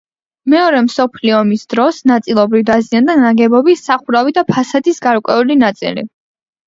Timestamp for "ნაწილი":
5.67-6.07